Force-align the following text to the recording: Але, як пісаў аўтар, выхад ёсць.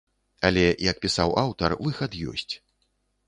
Але, 0.47 0.63
як 0.91 0.97
пісаў 1.03 1.35
аўтар, 1.43 1.77
выхад 1.87 2.11
ёсць. 2.31 2.53